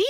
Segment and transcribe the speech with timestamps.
[0.00, 0.09] be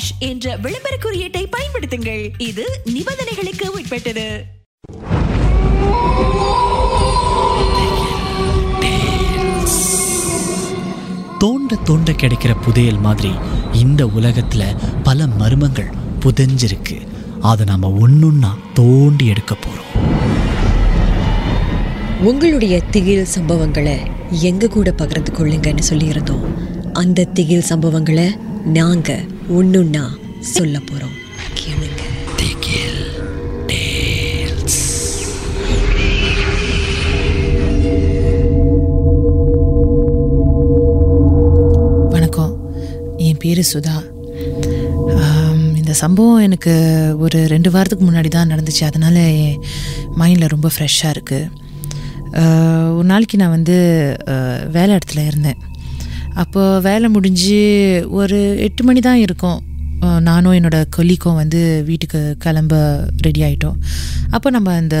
[0.19, 2.29] என்ற விளம்பர குறியீட்டை பயன்படுத்துங்கள்.
[2.37, 4.43] இது நிபந்தனைகளுக்கு உட்பட்டது.
[11.37, 13.31] தோண்ட தோண்ட கிடைக்கிற புதையல் மாதிரி
[13.73, 17.07] இந்த உலகத்துல பல மர்மங்கள் புதைஞ்சிருக்கு.
[17.41, 19.99] அதை நாம ஒன்னொன்னா தோண்டி எடுக்க போறோம்.
[22.21, 23.97] உங்களுடைய திகில் சம்பவங்களை
[24.29, 26.43] எங்க கூட பகிர்ந்து கொள்ளுங்கன்னு சொல்லியிருந்தோம்.
[26.93, 28.25] அந்த திகில் சம்பவங்களை
[28.77, 29.19] நாங்க
[29.57, 30.03] ஒண்ணுன்னா
[30.39, 31.15] சொல்ல போறோம்.
[31.59, 31.99] கேளுங்க.
[42.09, 42.53] வணக்கம்.
[43.17, 43.97] என் பேர் சுதா.
[45.75, 46.73] இந்த சம்பவம் எனக்கு
[47.19, 48.83] ஒரு ரெண்டு வாரத்துக்கு முன்னாடி தான் நடந்துச்சு.
[48.83, 49.59] அதனால் என்
[50.19, 51.49] மைண்டில் ரொம்ப ஃப்ரெஷ்ஷாக இருக்குது
[52.95, 53.75] ஒரு நாளைக்கு நான் வந்து
[54.71, 55.59] வேலை இடத்துல இருந்தேன்.
[56.43, 57.59] அப்போ வேலை முடிஞ்சு
[58.21, 59.59] ஒரு எட்டு மணி தான் இருக்கும்.
[60.27, 62.75] நானும் என்னோடய கொல்லிக்கும் வந்து வீட்டுக்கு கிளம்ப
[63.25, 63.75] ரெடி ஆகிட்டோம்
[64.35, 64.97] அப்போ நம்ம அந்த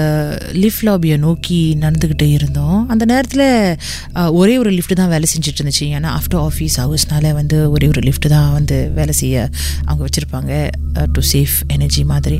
[0.63, 2.77] லிஃப்ட் லாபியை நோக்கி நடந்துக்கிட்டு இருந்தோம்.
[2.93, 3.45] அந்த நேரத்தில்
[4.39, 5.85] ஒரே ஒரு லிஃப்ட்டு தான் வேலை செஞ்சுட்டு இருந்துச்சு.
[5.97, 9.47] ஏன்னா ஆஃப்டர் ஆஃபீஸ் ஹவர்ஸ்னால வந்து ஒரே ஒரு லிஃப்ட் தான் வந்து வேலை செய்ய
[9.87, 10.53] அவங்க வச்சுருப்பாங்க.
[11.15, 12.39] டு சேஃப் எனர்ஜி மாதிரி.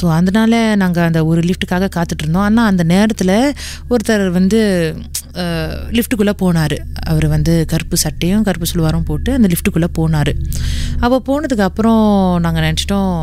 [0.00, 3.36] ஸோ அதனால நாங்கள் அந்த ஒரு லிஃப்ட்டுக்காக காத்துட்ருந்தோம் ஆனால் அந்த நேரத்தில்
[3.92, 4.60] ஒருத்தர் வந்து
[5.96, 6.76] லிஃப்ட்டுக்குள்ளே போனார்.
[7.12, 10.32] அவர் வந்து கருப்பு சட்டையும் கருப்பு சுழுவாரும் போட்டு அந்த லிஃப்ட்டுக்குள்ளே போனார்.
[11.04, 12.04] அப்போ போனதுக்கு அப்புறம்
[12.46, 13.14] நாங்கள் நினச்சிட்டோம்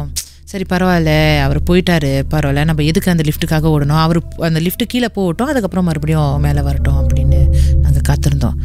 [0.51, 1.13] சரி பரவாயில்ல
[1.45, 4.01] அவர் போயிட்டாரு பரவாயில்ல நம்ம எதுக்கு அந்த லிஃப்ட்டுக்காக ஓடணும்?
[4.03, 7.39] அவர் அந்த லிஃப்ட்டு கீழே போகட்டும் அதுக்கப்புறம் மறுபடியும் மேலே வரட்டும் அப்படின்னு
[7.83, 8.59] நாங்கள் காத்திருந்தோம்.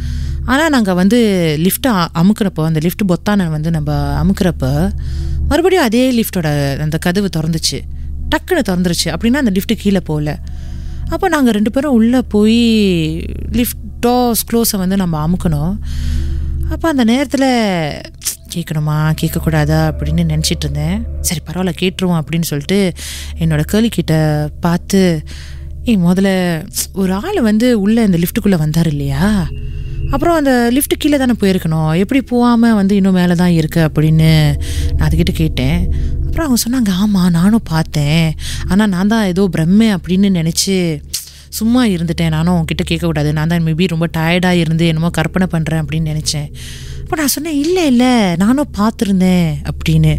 [0.51, 1.19] ஆனால் நாங்கள் வந்து
[1.65, 1.91] லிஃப்ட்டை
[2.21, 3.91] அமுக்கிறப்போ அந்த லிஃப்ட் பொத்தானை வந்து நம்ம
[4.21, 4.71] அமுக்கிறப்போ
[5.51, 6.47] மறுபடியும் அதே லிஃப்ட்டோட
[6.85, 7.79] அந்த கதவு திறந்துச்சு.
[8.31, 9.07] டக்குன்னு திறந்துருச்சு.
[9.13, 10.31] அப்படின்னா அந்த லிஃப்ட்டு கீழே போகல.
[11.09, 12.61] அப்போ நாங்கள் ரெண்டு பேரும் உள்ளே போய்
[13.51, 15.73] லிஃப்ட் டோர்ஸ் க்ளோஸை வந்து நம்ம அமுக்கணும்.
[16.69, 17.49] அப்போ அந்த நேரத்தில்
[18.55, 21.05] கேட்கணுமா கேட்கக்கூடாதா அப்படின்னு நினச்சிட்டு இருந்தேன்.
[21.21, 22.93] சரி பரவாயில்ல கேட்டுருவோம் அப்படின்னு சொல்லிட்டு
[23.39, 25.23] என்னோடய கேள்விக்கிட்ட பார்த்து
[25.83, 26.29] ஏய் முதல்ல
[26.93, 29.47] ஒரு ஆள் வந்து உள்ளே இந்த லிஃப்ட்டுக்குள்ளே வந்தார் இல்லையா?
[30.11, 31.97] அப்புறம் அந்த லிஃப்ட்டு கீழே தானே போயிருக்கணும்?
[31.97, 34.57] எப்படி போகாமல் வந்து இன்னும் மேலே தான் இருக்குது அப்படின்னு
[34.95, 35.93] நான் அதுக்கிட்ட கேட்டேன்.
[36.33, 38.27] அப்புறம் அவங்க சொன்னாங்க ஆமாம் நானும் பார்த்தேன்.
[38.69, 40.75] ஆனால் நான் தான் ஏதோ பிரம்மை அப்படின்னு நினச்சி
[41.57, 42.31] சும்மா இருந்துட்டேன்.
[42.35, 43.31] நானும் அவங்ககிட்ட கேட்கக்கூடாது.
[43.37, 46.47] நான் தான் மேபி ரொம்ப டயர்டாக இருந்து என்னமோ கற்பனை பண்ணுறேன் அப்படின்னு நினச்சேன்.
[47.03, 48.09] அப்போ நான் சொன்னேன் இல்லை இல்லை
[48.43, 50.13] நானும் பார்த்துருந்தேன் அப்படின்னு.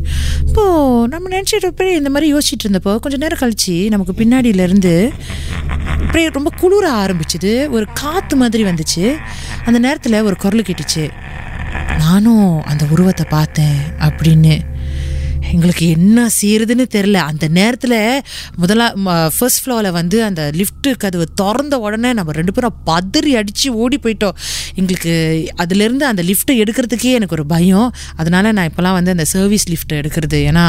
[0.48, 4.94] இப்போது நம்ம நினச்சிட்டு போய் இந்த மாதிரி யோசிச்சுட்டு இருந்தப்போ கொஞ்சம் நேரம் கழிச்சு நமக்கு பின்னாடியிலேருந்து
[6.04, 7.54] அப்படியே ரொம்ப குளிர ஆரம்பிச்சுது.
[7.76, 9.04] ஒரு காற்று மாதிரி வந்துச்சு.
[9.64, 11.06] அந்த நேரத்தில் ஒரு குரல் கேட்டுச்சு.
[12.04, 13.76] நானும் அந்த உருவத்தை பார்த்தேன்
[14.08, 14.56] அப்படின்னு.
[15.54, 17.96] எங்களுக்கு என்ன செய்யறதுன்னு தெரில அந்த நேரத்தில்
[18.62, 18.86] முதலா
[19.36, 24.38] ஃபர்ஸ்ட் ஃப்ளோரில் வந்து அந்த லிஃப்ட் கதவு திறந்த உடனே நம்ம ரெண்டு பேரும் பதறி அடித்து ஓடி போயிட்டோம்.
[24.80, 25.14] எங்களுக்கு
[25.64, 27.88] அதுலேருந்து அந்த லிஃப்ட்டை எடுக்கிறதுக்கே எனக்கு ஒரு பயம்.
[28.16, 30.40] அதனால் நான் இப்போலாம் வந்து அந்த சர்வீஸ் லிஃப்ட் எடுக்கிறது.
[30.50, 30.66] ஏன்னா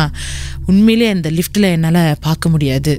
[0.72, 2.96] உண்மையிலே அந்த லிஃப்ட்டில் என்னால் பார்க்க முடியாது.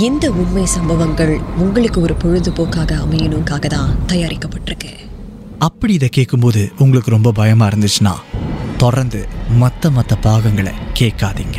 [0.00, 4.92] இந்த உண்மை சம்பவங்கள் உங்களுக்கு ஒரு பொழுதுபோக்காக அமையணுக்காக தான் தயாரிக்கப்பட்டிருக்கு.
[5.58, 8.14] அப்படி இதை கேட்கும்போது உங்களுக்கு ரொம்ப பயமா இருந்துச்சுன்னா
[8.76, 11.58] தொடர்ந்து மற்ற மற்ற பாகங்களை கேட்காதீங்க.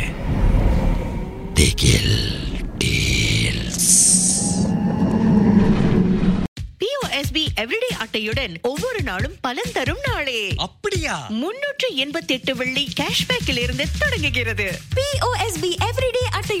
[6.78, 10.54] பிஓஎஸ்பி எவ்ரிடே அட்டையுடன் ஒவ்வொரு நாளும் பலன் தரும் நாளே.
[10.56, 11.26] அப்படியா?
[11.28, 14.78] முன்னூற்று எண்பத்தி எட்டு வெள்ளி கேஷ்பேக்கில் இருந்து தொடங்குகிறது.
[14.96, 15.76] பிஓஎஸ்பி